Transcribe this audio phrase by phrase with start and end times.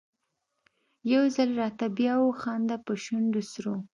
[1.11, 3.75] يو ځل راته بیا وخانده په شونډو سرو